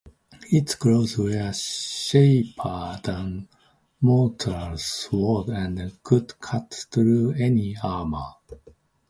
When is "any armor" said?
7.33-8.33